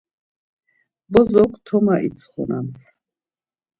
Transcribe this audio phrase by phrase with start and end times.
[1.11, 2.79] Bozok toma itsxonams.